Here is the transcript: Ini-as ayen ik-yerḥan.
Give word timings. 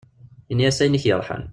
Ini-as 0.51 0.79
ayen 0.83 0.97
ik-yerḥan. 0.97 1.43